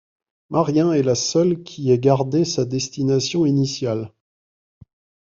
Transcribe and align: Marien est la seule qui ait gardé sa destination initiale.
Marien 0.49 0.93
est 0.93 1.03
la 1.03 1.13
seule 1.13 1.61
qui 1.61 1.91
ait 1.91 1.99
gardé 1.99 2.43
sa 2.43 2.65
destination 2.65 3.45
initiale. 3.45 4.11